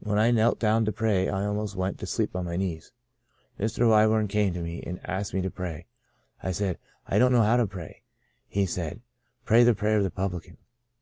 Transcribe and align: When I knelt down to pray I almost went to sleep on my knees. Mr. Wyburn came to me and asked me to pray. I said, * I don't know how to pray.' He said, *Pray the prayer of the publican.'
When 0.00 0.18
I 0.18 0.30
knelt 0.30 0.58
down 0.58 0.86
to 0.86 0.92
pray 0.92 1.28
I 1.28 1.44
almost 1.44 1.76
went 1.76 1.98
to 1.98 2.06
sleep 2.06 2.34
on 2.34 2.46
my 2.46 2.56
knees. 2.56 2.90
Mr. 3.60 3.86
Wyburn 3.86 4.26
came 4.26 4.54
to 4.54 4.62
me 4.62 4.80
and 4.80 4.98
asked 5.04 5.34
me 5.34 5.42
to 5.42 5.50
pray. 5.50 5.84
I 6.42 6.52
said, 6.52 6.78
* 6.94 7.06
I 7.06 7.18
don't 7.18 7.32
know 7.32 7.42
how 7.42 7.58
to 7.58 7.66
pray.' 7.66 8.02
He 8.48 8.64
said, 8.64 9.02
*Pray 9.44 9.62
the 9.62 9.74
prayer 9.74 9.98
of 9.98 10.04
the 10.04 10.10
publican.' 10.10 10.56